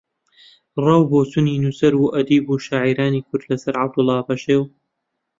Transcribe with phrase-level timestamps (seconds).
[0.85, 4.61] ڕاو بۆچوونی نووسەر و ئەدیب و شاعیرانی کورد لە سەر عەبدوڵڵا پەشێو